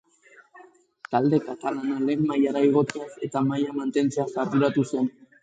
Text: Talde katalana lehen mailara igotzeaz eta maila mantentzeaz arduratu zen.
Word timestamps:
Talde 1.15 1.39
katalana 1.49 1.97
lehen 2.07 2.23
mailara 2.31 2.65
igotzeaz 2.69 3.11
eta 3.29 3.45
maila 3.51 3.77
mantentzeaz 3.83 4.29
arduratu 4.47 4.89
zen. 4.91 5.15